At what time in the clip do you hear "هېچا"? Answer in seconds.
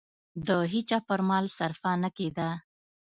0.71-0.97